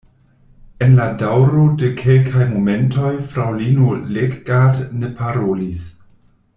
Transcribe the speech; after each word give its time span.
En 0.85 0.95
la 0.99 1.03
daŭro 1.23 1.65
de 1.81 1.89
kelkaj 1.99 2.47
momentoj 2.55 3.13
fraŭlino 3.35 3.93
Leggat 4.17 4.83
ne 5.03 5.15
parolis. 5.23 5.89